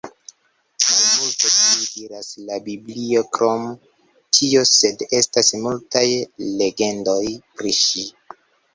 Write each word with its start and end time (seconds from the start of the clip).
Malmulte 0.93 1.51
pli 1.57 1.83
diras 1.97 2.31
la 2.47 2.57
Biblio 2.71 3.23
krom 3.37 3.69
tio, 3.85 4.67
sed 4.73 5.07
estas 5.21 5.55
multaj 5.69 6.07
legendoj 6.65 7.25
pri 7.61 7.81
ŝi. 7.87 8.13